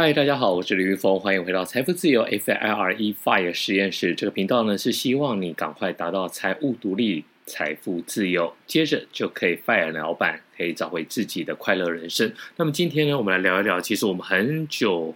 [0.00, 4.14] 嗨，大家好，我是李玉峰，欢迎回到财富自由 FIRE FIRE 实验室。
[4.14, 12.32] 这个频道呢，是希望你赶快达到财务独立、财富自由，接着就可以 FIRE 老板，可以找回自己的快乐人生。
[12.54, 15.12] 那么今天呢，我们来聊一聊，其实我们很久，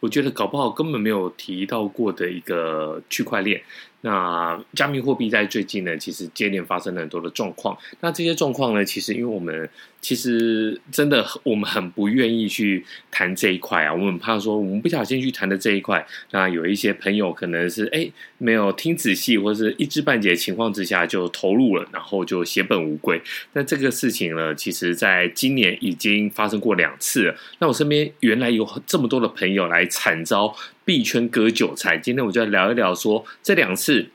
[0.00, 3.62] 我觉得搞不好根本没有提到过的一个区块链。
[4.02, 7.76] 那加密货币在最近呢，其实接连发生了很多的状况。
[8.00, 9.68] 那这些状况呢，其实因为我们
[10.00, 18.08] 其实真的我们很不愿意去谈这一块啊，我们怕说我们不小心去谈的这一块，那有一些朋友可能是哎
[18.38, 23.20] 没有听仔细，或是一知半解情况之下就投入了，然后就血本无归。
[23.54, 27.34] 那这个事情呢，其实在今年已经发生过两次了。
[27.58, 30.54] 那我身边原来有这么多的朋友来惨遭。
[30.88, 34.08] 币圈割韭菜，今天我就来聊一聊说，这两次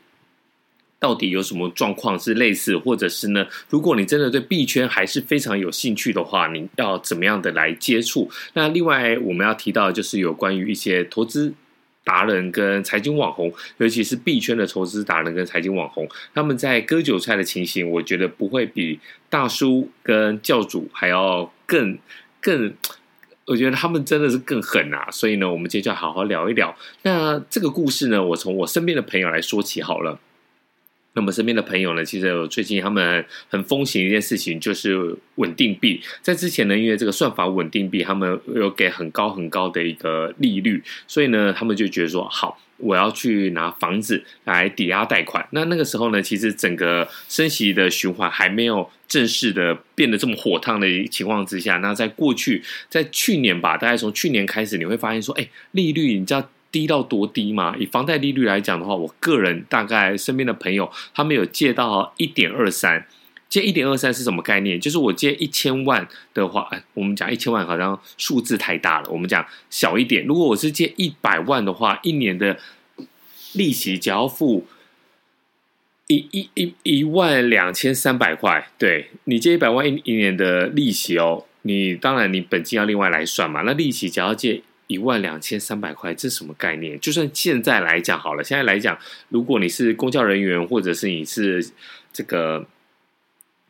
[0.97, 3.45] 到底有什么状况是类似，或者是呢？
[3.69, 8.27] 如果你真的对币圈还是非常有兴趣的话，你要怎么样的来接触？
[8.53, 11.53] 那另外我们要提到的就是有关于一些投资
[12.03, 18.99] 达人跟财经网红，尤其是币圈的投资达人跟财经网红，他们在割韭菜的情形，我觉得不会比
[19.29, 21.99] 大叔跟教主还要更
[22.41, 22.73] 更。
[23.45, 25.09] 我觉得他们真的是更狠啊！
[25.11, 26.73] 所以呢，我们今天就好好聊一聊。
[27.01, 30.17] 那这个故事呢，我从我身边的朋友来说起好了。
[31.15, 36.01] 那么身边的朋友呢，其实最近他们很风行一件事情，就是稳定币。
[36.21, 42.59] 在之前呢，因为这个算法稳定币，他们有给很高很高的一个利率，所以呢，他们就觉得说好。
[42.77, 57.75] 我要去拿房子来抵押贷款，那那个时候呢，其实整个升息的循环还没有正式的变得这么火烫的情况之下，那在过去，在去年吧，大概从去年开始，你会发现说，哎，利率你知道低到多低吗？
[57.79, 63.05] 以房贷利率来讲的话，我个人大概身边的朋友，他们有借到一点二三。
[63.47, 64.79] 借一点二三是什么概念？
[64.79, 70.25] 就是我借一千万的话，我们讲一千万好像数字太大了，我们讲小一点。
[70.25, 72.57] 如果我是借一百万的话，一年的
[73.53, 74.65] 利息只要付
[76.07, 78.69] 一一一一万两千三百块。
[78.79, 83.61] 对，你借一百万一一年的利息哦，你当然你本金要另外来算嘛。
[83.61, 86.99] 那利息只要借一万两千三百块，这是什么概念？
[86.99, 88.97] 就算现在来讲好了，现在来讲，
[89.29, 91.67] 如果你是公教人员，或者是你是
[92.13, 92.65] 这个。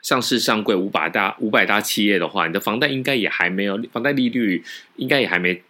[0.03, 4.61] 上市上柜五百大五百大企业的话，你的房贷应该也还没有，房贷利率
[4.97, 5.63] 应该也还没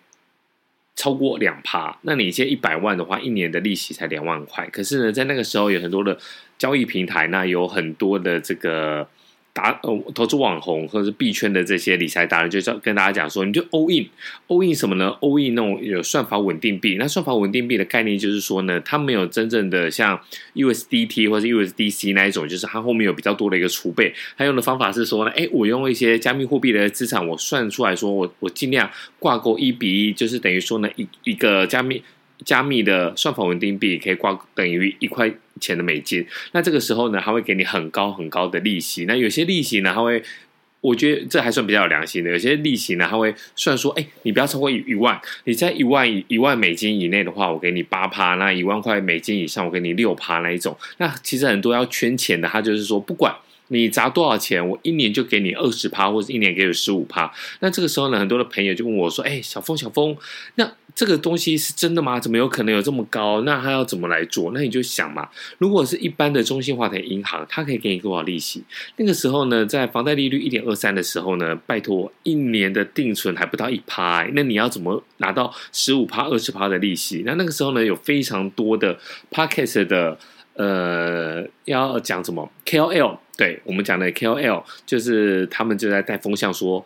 [0.95, 1.99] 超过两趴。
[2.01, 4.67] 那你借一百万的话，一年的利息才两万块。
[4.71, 6.17] 可是呢，在那个时候有很多的
[6.57, 9.07] 交易平台，那有很多的这个。
[9.53, 16.95] 打呃，投资网红或者是币圈的这些理财达人，就叫跟大家讲说，你就 all in，all in 什么呢？all in 那种有算法稳定币。
[16.97, 20.19] 那算法稳定币的概念就是说呢，它没有真正的像
[20.55, 24.11] USDT 或者 USDC 那一种，就是它后面有比较多的一个储备。
[24.35, 28.89] 它用的方法是说呢，哎，我用一些加密货币的资产，我算出来说我我尽量
[29.19, 32.01] 挂钩一比一，就是等于说呢，一一个加密。
[32.45, 39.05] 加密的算法稳定币可以挂等于一块钱的美金，那这个时候呢，它会给你很高很高的利息。
[39.05, 40.21] 那有些利息呢，它会，
[40.81, 42.31] 我觉得这还算比较有良心的。
[42.31, 50.77] 有些利息呢，它会算说，哎，你不要超过一万，你在一万一万美金以内的话，我给你八趴；那一万块美金以上，我给你六趴那一种。
[50.97, 53.33] 那其实很多要圈钱的，他就是说，不管。
[53.69, 57.33] 你砸多少钱，我一年就给你二十趴，或者一年给你十五趴。
[57.59, 60.15] 那这个时候呢，很多的朋友就问我说：“哎，小峰，小峰，
[60.55, 62.19] 那这个东西是真的吗？
[62.19, 63.41] 怎么有可能有这么高？
[63.41, 65.27] 那他要怎么来做？”那你就想嘛，
[65.57, 68.63] 如果是一般的中心化的银行，它可以给你多少利息？
[68.97, 77.23] 那个时候呢，在房贷利率一点二三的时候呢，拜托，一年的定存还不到一趴，那你要怎么拿到十五趴、二十趴的利息？
[77.25, 78.99] 那那个时候呢，有非常多的
[79.31, 80.17] Podcast 的。
[80.55, 83.17] 呃，要讲什么 KOL？
[83.35, 86.85] 对，我们讲的 KOL，就是他们就在带风向说，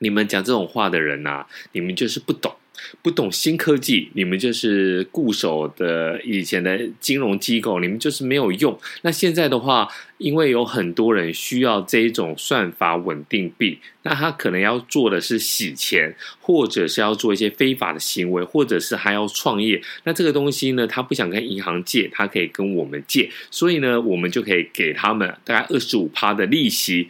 [0.00, 2.54] 你们讲这种话的人呐、你们就是不懂。
[3.02, 8.78] 不懂新科技，你们就是固守的以前的金融机构，你们就是没有用。
[9.02, 9.88] 那现在的话，
[10.18, 19.80] 因为有很多人需要这一种算法稳定币，那他可能要做的是洗钱，或者是要做一些非法的行为，或者是还要创业。
[20.04, 27.08] 那这个东西呢，他不想跟银行借，他可以跟我们借，所以呢，我们就可以给他们大概二十五趴的利息。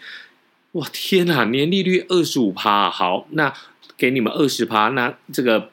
[0.72, 3.52] 哇，天哪，年利率二十五趴，好，那。
[3.96, 5.70] 给你们二十趴，那这个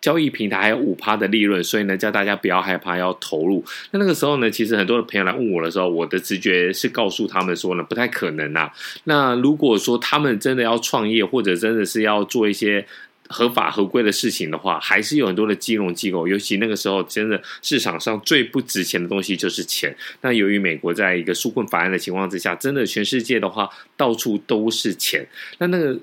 [0.00, 3.64] 交易平台还有五趴的利润，所以呢，叫大家不要害怕，要投入。
[3.92, 8.72] 那那个时候呢，其实很多的朋友来问我的时候，我的直觉是告诉他们说呢，不太可能啊。
[9.04, 12.84] 那如果说他们真的要创业，或者真的是要做一些
[13.28, 16.26] 合法合规的事情的话，还是有很多的金融机构。
[16.26, 19.96] 尤其那个时候，真的市场上最不值钱的东西就是钱。
[20.22, 25.24] 那由于美国在一个纾困法案的情况之下，真的全世界的话，到处都是钱。
[25.58, 25.96] 那那个。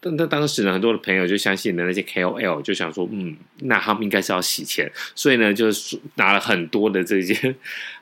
[0.00, 7.54] 但那当时呢，很多的朋友就相信的那些 KOL，就想说，嗯，那他们应该是要洗钱，所以呢，就是拿了很多的这些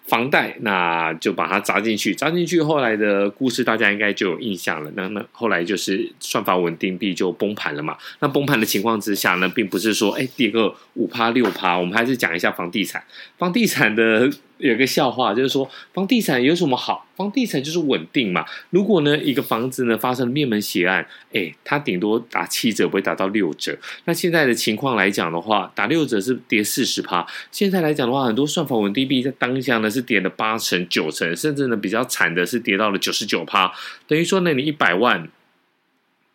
[0.08, 2.60] 房贷，那就把它砸进去，砸进去。
[2.62, 4.90] 后来的故事大家应该就有印象了。
[4.96, 7.96] 那那后来就是算法稳定币就崩盘了嘛。
[8.20, 13.04] 那崩盘的情况之下呢，并不是说哎跌个五趴六趴，我们还是讲一下房地产，
[13.36, 14.30] 房地产的。
[14.58, 17.06] 有个笑话，就是说房地产有什么好？
[17.16, 18.44] 房地产就是稳定嘛。
[18.70, 23.78] 如果呢一个房子呢发生了灭门血案，哎，它顶多打七折，不会打到六折。
[24.06, 27.24] 那现在的情况来讲的话，打六折是跌四十趴。
[27.52, 33.72] 现在来讲的话，很多算法稳定币在当下呢是跌了八成、九成，甚至呢比较惨的是跌到了九十九趴。
[34.06, 35.28] 等于说呢，你一百万。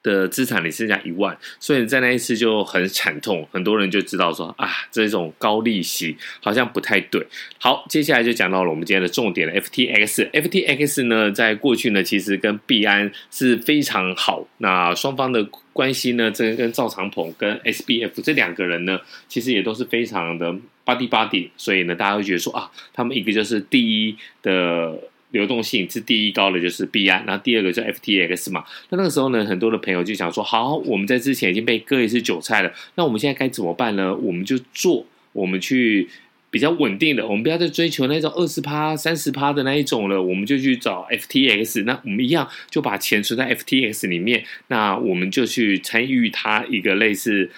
[0.03, 7.25] 的资产你剩下一万，所以在那一次就很惨痛，很多人就知道说啊，这种高利息好像不太对。
[7.57, 10.29] 好，接下来就讲到了我们今天的重点，FTX。
[10.31, 20.51] FTX 呢，在过去呢，其实跟币安是非常好，那双方的关系呢，这个跟赵长鹏跟 SBF 这两个人呢，其实也都是非常的
[20.85, 24.99] buddy buddy，所以呢，大家会觉得说啊，他们一个就是第一的。
[25.33, 28.63] 流动性是第一高的，就是币安，然后第二个就 FTX 嘛。
[28.89, 34.15] 那那个时候呢，很多的朋友就想说：好，我们在之前已经被割一次韭菜了，那我们现在该怎么办呢？
[34.15, 36.07] 我们就做，我们去
[36.51, 41.83] 比较稳定的，我们不要再追求那种二十趴、三十趴的那一种了，我们就去找 FTX。
[41.85, 47.49] 那我们一样就把钱存在 FTX 里面，那我们就去参与它一个类似。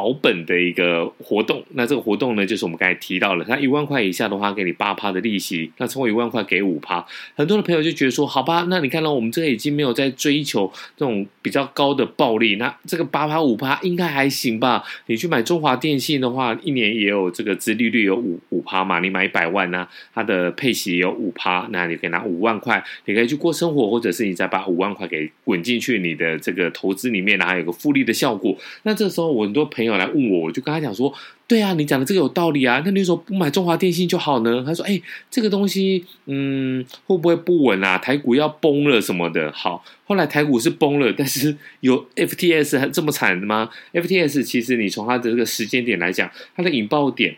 [0.00, 7.04] 保本的一个活动，那这个活动呢，就是我们刚才提到了，它一万块以下的话，给你八趴的利息，那超过一万块给五趴。
[7.34, 14.82] 很多的朋友就觉得说，好吧，那你看到我们这个已经没有在追求这种比较高的暴利，那这个八趴五趴应该还行吧？
[15.04, 28.56] 你去买中华电信的话，一年也有这个资利率有五五趴嘛，你买一百万呢、它的配息有五趴，那你可以拿五万块，你可以去过生活，或者是你再把五万块给滚进去你的这个投资里面，然后有个复利的效果。
[28.84, 29.89] 那这时候我很多朋友。
[29.90, 31.12] 友来问我，我就跟他讲说
[31.46, 32.82] ：“对啊，你讲的这个有道理啊。
[32.84, 35.00] 那你说不买中华电信就好呢？”他说：“哎，
[35.30, 37.98] 这个东西，嗯，会不会不稳啊？
[37.98, 47.36] 台股要崩了什么的？”好，后来台股是崩了，但是有 FTS 还这么惨的吗？FTS 其实你从它的这个时间点来讲，它的引爆点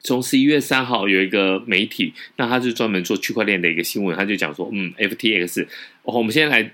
[0.00, 5.66] 从十一月三号有一个媒体，那他就专门做区块链的一个新闻，他就讲说：“嗯，FTX，
[6.02, 6.70] 哦，我们先来。”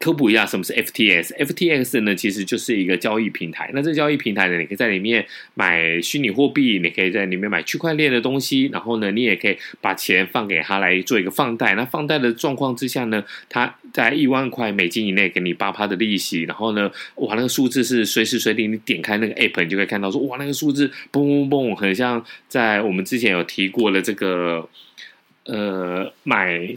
[0.00, 3.70] 科普一下，什么是 FTX？FTX 呢，其实就是一个交易平台。
[3.74, 8.70] 那这个交易平台呢，你可以在里面买虚拟货币，你可以在里面买区块链的东西。
[8.72, 11.74] 然后呢，你也可以把钱放给他来做一个放贷。
[11.74, 16.44] 那放贷的状况之下呢，他在一万块美金以内给你八趴的利息。
[16.44, 24.66] 然后呢，哇，那个数字是随时随地你点开那个 app，你就可以看到说，哇，那个数字嘣嘣嘣，很像在我们之前有提过的这个
[25.44, 26.74] 呃买。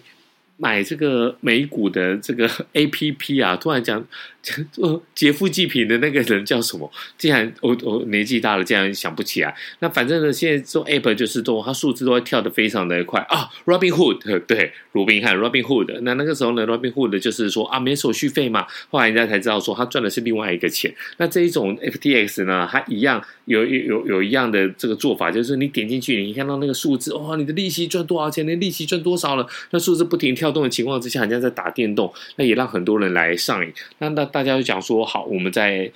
[0.58, 4.06] 买这个美股的这个 APP 啊，突然讲。
[4.74, 6.92] 做劫富济贫的那个人叫什么？
[7.18, 9.56] 竟然我我年纪大了，竟然想不起来。
[9.80, 13.48] 那反正呢，现在做 App 就是做，它数字都会跳得非常的快啊。
[13.66, 15.98] Robinhood 对，鲁宾汉 Robinhood。
[16.02, 18.68] 那那个时候呢，Robinhood 就是说啊，没手续费嘛。
[18.90, 20.94] 后来人家才知道说，他赚的是另外一个钱。
[21.16, 28.46] 那这一种 FTX 呢，它一样有有有有一样的这个做法，就是你点进去，你看到那个数字，哇、哦，你的利息赚多少钱？
[28.46, 29.48] 你利息赚多少了？
[29.72, 33.72] 那数字不停跳动的情况之下，人家在打电动，那也让很多人来上瘾。
[34.00, 34.30] 那那。
[34.34, 35.90] 大家就讲说好，我们在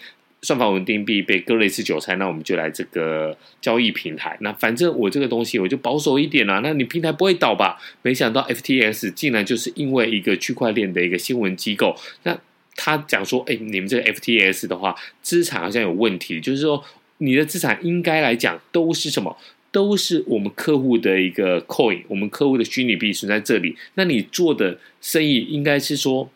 [0.43, 4.37] 算法稳定币被割了一次韭菜，那我们就来这个交易平台。
[4.41, 6.59] 那反正我这个东西我就保守一点啦。
[6.63, 7.79] 那你平台不会倒吧？
[8.03, 12.39] 没想到 FTS 竟然就是因为一个区块链的一个新闻机构，那
[12.75, 16.83] 他讲说，哎，你们这个 FTS 的话，资产好像有问题，就是说
[17.17, 19.35] 你的资产应该来讲都是什么？
[19.71, 23.75] 都是我们客户的一个 coin，我们客户的虚拟币存在这里。
[23.95, 26.29] 那你做的生意应该是说。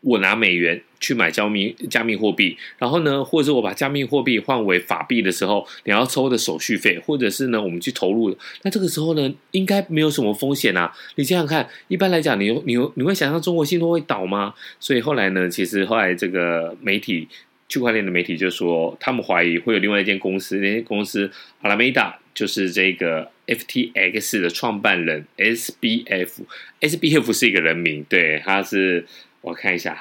[0.00, 10.92] 我拿美元去买加密加密货币，然后呢，或者是我把加密货币换为法币的时候，你要抽的手续费，或者是呢，我们去投入，那这个时候呢，应该没有什么风险啊。
[11.16, 14.54] 你想想看，一般来讲，你你你会想象中国信托会倒吗？
[14.78, 17.26] 所以后来呢，其实后来这个媒体
[17.68, 21.28] 区块链的媒体就说，他们怀疑会有另外一间公司，那间公司
[21.62, 29.04] 阿拉梅达就是这个 FTX 的创办人 SBF，SBF 是一个人名，对，他是。
[29.40, 29.98] 我看一下，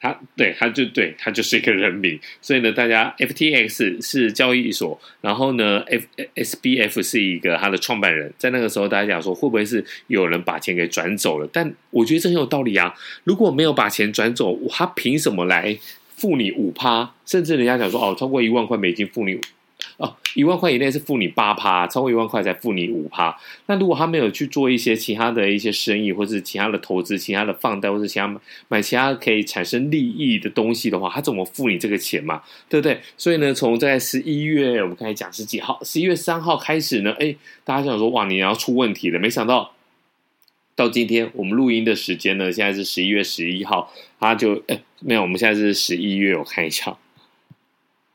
[0.00, 11.48] 他对他就对他就是一个人名，所以呢，大家 FTX 是交易所，然后呢，F SBF 是一个他的创办人，在那个时候，大家讲说会不会是有人把钱给转走了？
[11.52, 12.94] 但我觉得这很有道理啊！
[13.24, 15.78] 如果没有把钱转走，他凭什么来
[16.16, 17.14] 付你五趴？
[17.26, 19.38] 甚至人家讲说哦，超过一万块美金付你
[19.96, 23.36] 哦，一万块以内是付你八趴，超过一万块才付你五趴。
[23.66, 32.42] 那如果他没有去做一些其他的一些生意，或是其他的投资、其他的放贷，或是其他买其他可以产生利益的东西的话，他怎么付你这个钱嘛？
[32.68, 33.00] 对不对？
[33.16, 35.78] 所以呢，从在十一月我们开始讲是几号？
[35.84, 37.34] 十一月三号开始呢，哎，
[37.64, 39.72] 大家想说哇，你要出问题了，没想到。
[40.76, 46.96] 到今天我们录音的时间呢，现在是十一月十一号，他就哎没有，我们现在是十一月，我看一下，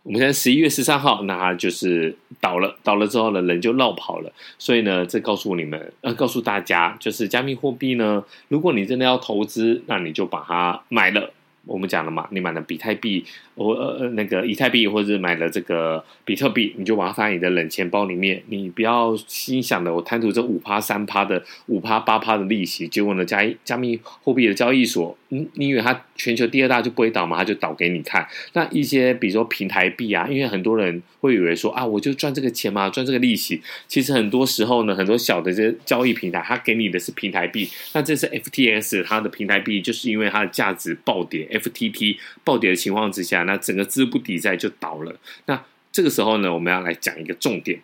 [0.06, 4.32] 我们现在十一月十三号，那它就是倒了，倒了之后呢，人就落跑了。
[4.60, 11.32] 所以呢，这告诉你们，呃，告诉大家，就是加密货币呢，如果你真的要投资，那你就把它买了。
[11.68, 18.44] 我们讲了嘛，你买了比特币，我呃呃那个以太币，或者买了这个比特币，你就把它放在你的冷钱包里面。
[18.50, 25.18] 你不要心想的，我贪图这五趴三趴的五趴八趴的利息，结果呢，加加密货币的交易所，
[25.54, 27.38] 你以为它全球第二大就不会倒吗？
[27.38, 28.28] 它就倒给你看。
[28.54, 33.62] 那一些比如说平台币啊，因为很多人会以为说啊，我就赚这个钱嘛，赚这个利息。
[33.88, 37.70] 其实很多时候呢，很多小的这些交易平台，它给你的是平台币。
[37.94, 41.48] 那这是 FTS 它的平台币，就是因为它的价值暴跌。
[41.52, 45.16] FTT 暴跌的情况之下，那整个资不抵债就倒了。
[45.48, 47.80] 那这个时候呢，我们要来讲一个重点。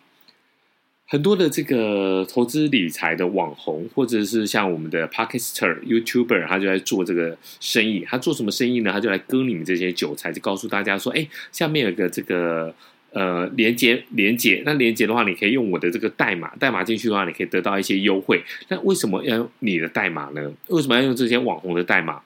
[1.12, 8.02] 很多的这个投资理财的网红，或者是像我们的 Podcaster、YouTuber，他就在做这个生意。
[8.08, 8.90] 他做什么生意呢？
[8.90, 12.74] 他就来割你们这些韭菜，就告诉大家说：“哎，下面有个这个
[13.10, 14.62] 呃连接，连接。
[14.64, 18.42] 那连接的话，你可以用我的这个代码，代码进去的话，你可以得到一些优惠。
[18.70, 20.50] 那为什么要用你的代码呢？
[20.68, 22.22] 为什么要用这些网红的代码？”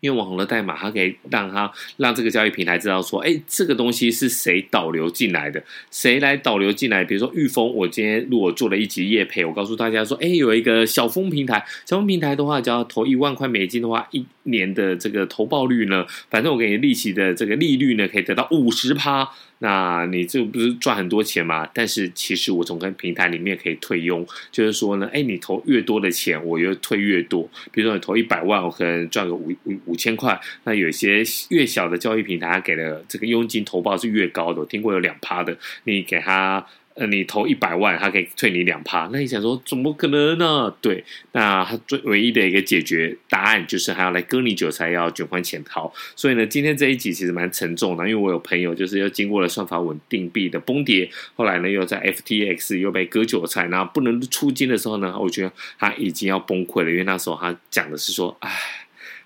[0.00, 7.04] 因为网红的代码，它可以让他让这个交易平台知道说，哎，这个东西是谁导流进来的，谁来导流进来？
[7.04, 19.28] 比如说玉峰，我今天如果做了一集业配，我告诉大家说，哎，有一个小丰平台，小丰平台的话，只要投一万块美金的话，一年的这个投报率呢，反正我给你利息的这个利率呢，可以得到五十趴。
[19.62, 21.68] 那你这不是赚很多钱吗？
[21.74, 27.42] 但是其实我从跟平台里面可以退佣，就是说呢，哎，你投越多的钱，我就退越多。
[27.70, 29.52] 比如说你投一百万，我可能赚个五
[29.84, 30.40] 五五千块。
[30.64, 34.60] 那有些越小的交易平台，它给的这个佣金投报是越高的。
[34.60, 36.64] 我听过有两趴的，你给他。
[36.94, 39.08] 呃，你投一百万，他可以退你两趴。
[39.12, 40.74] 那你想说，怎么可能呢？
[40.82, 45.90] 对，那他最唯一的一个解决答案就是还要来割你韭菜，要卷款潜逃。
[46.16, 58.50] 所以呢，今天这一集其实蛮沉重的，因为我有朋友就是又经过了算法稳定币的崩跌，后来呢又在 FTX 又被割韭菜，然后不能出金的时候呢，我觉得他已经要崩溃了，因为那时候他讲的是说，哎，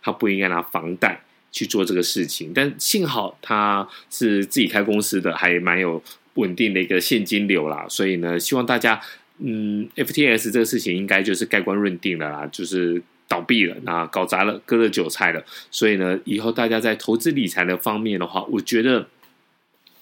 [0.04, 1.20] 他不应该拿房贷
[1.50, 6.00] 去做这个事情，但幸好他是自己开公司的，还蛮有。
[6.36, 9.00] 稳定的一个现金流啦，所以呢，希望大家，
[9.38, 19.06] 嗯，FTS 这个事情应该就是盖棺论定了啦，就是倒闭了，那搞砸了，割了韭菜了，所以呢，以后大家在投资理财的方面的话，我觉得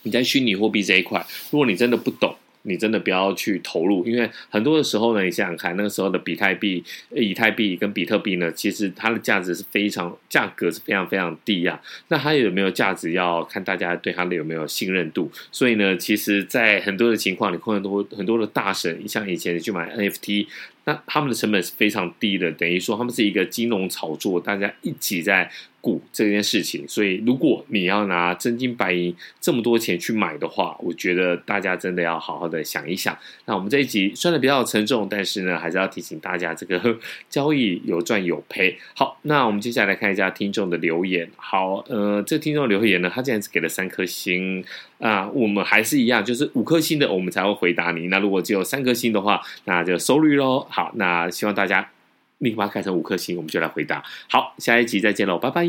[0.04, 2.35] 你在虚拟货币这一块，如果你真的不懂。
[2.62, 11.81] 你真的不要去投入，因为很多的时候呢，你想想看，那个时候的比特币、以太币跟比特币呢，其实它的价值是非常，价格是非常非常低啊。
[12.09, 15.31] 那它有没有价值，要看大家对它的有没有信任度。
[15.50, 20.47] 所以呢，其实，在很多的情况，你看很多很多的大神，像以前去买 NFT，
[20.84, 25.50] 那他们的成本是非常低的，等于说他们是一个金融炒作，大家一起在。
[25.82, 33.18] 股这件事情，所以如果你要拿真金白银这么多钱去买的话，我觉得大家真的要好好的想一想。
[33.46, 36.96] 那我们这一集算的比较沉重，但是呢，还是要提醒大家，这个
[37.28, 38.78] 交易有赚有赔。
[38.94, 41.28] 好，那我们接下来看一下听众的留言。
[41.34, 44.64] 好，呃，这个听众留言呢，他竟然只给了三颗星
[45.02, 48.09] 啊，我们还是一样，就是五颗星的我们才会回答你。
[48.09, 50.66] 那如果只有三颗星的话，那就 sorry 喽。
[50.71, 51.90] 好，那希望大家。
[52.38, 54.02] 立马改成五颗星，我们就来回答。
[54.28, 55.64] 好，下一集再见喽，拜拜。